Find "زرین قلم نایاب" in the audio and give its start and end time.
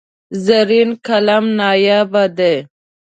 0.45-2.13